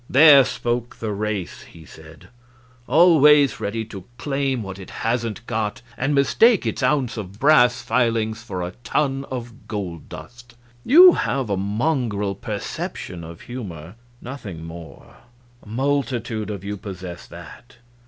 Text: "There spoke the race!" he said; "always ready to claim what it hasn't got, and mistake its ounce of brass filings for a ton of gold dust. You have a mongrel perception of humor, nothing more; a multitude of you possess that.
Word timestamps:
"There 0.09 0.43
spoke 0.43 0.95
the 0.95 1.11
race!" 1.11 1.61
he 1.61 1.85
said; 1.85 2.29
"always 2.87 3.59
ready 3.59 3.85
to 3.85 4.03
claim 4.17 4.63
what 4.63 4.79
it 4.79 4.89
hasn't 4.89 5.45
got, 5.45 5.83
and 5.95 6.15
mistake 6.15 6.65
its 6.65 6.81
ounce 6.81 7.17
of 7.17 7.37
brass 7.39 7.83
filings 7.83 8.41
for 8.41 8.63
a 8.63 8.71
ton 8.83 9.25
of 9.29 9.67
gold 9.67 10.09
dust. 10.09 10.55
You 10.83 11.13
have 11.13 11.51
a 11.51 11.55
mongrel 11.57 12.33
perception 12.33 13.23
of 13.23 13.41
humor, 13.41 13.93
nothing 14.23 14.63
more; 14.65 15.17
a 15.61 15.67
multitude 15.69 16.49
of 16.49 16.63
you 16.63 16.77
possess 16.77 17.27
that. 17.27 17.75